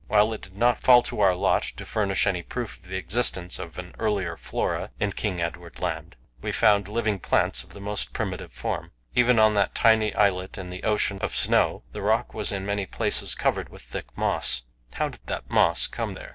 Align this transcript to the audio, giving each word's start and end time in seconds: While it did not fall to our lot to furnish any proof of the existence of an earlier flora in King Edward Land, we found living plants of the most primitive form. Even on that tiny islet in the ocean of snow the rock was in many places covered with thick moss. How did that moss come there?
While 0.07 0.33
it 0.33 0.41
did 0.41 0.57
not 0.57 0.79
fall 0.81 1.03
to 1.03 1.19
our 1.19 1.35
lot 1.35 1.61
to 1.77 1.85
furnish 1.85 2.25
any 2.25 2.41
proof 2.41 2.77
of 2.77 2.89
the 2.89 2.95
existence 2.97 3.59
of 3.59 3.77
an 3.77 3.93
earlier 3.99 4.35
flora 4.35 4.89
in 4.99 5.11
King 5.11 5.39
Edward 5.39 5.79
Land, 5.79 6.15
we 6.41 6.51
found 6.51 6.87
living 6.87 7.19
plants 7.19 7.63
of 7.63 7.73
the 7.73 7.79
most 7.79 8.11
primitive 8.11 8.51
form. 8.51 8.93
Even 9.13 9.37
on 9.37 9.53
that 9.53 9.75
tiny 9.75 10.11
islet 10.15 10.57
in 10.57 10.71
the 10.71 10.81
ocean 10.81 11.19
of 11.19 11.35
snow 11.35 11.83
the 11.91 12.01
rock 12.01 12.33
was 12.33 12.51
in 12.51 12.65
many 12.65 12.87
places 12.87 13.35
covered 13.35 13.69
with 13.69 13.83
thick 13.83 14.07
moss. 14.17 14.63
How 14.93 15.09
did 15.09 15.21
that 15.27 15.47
moss 15.51 15.85
come 15.85 16.15
there? 16.15 16.29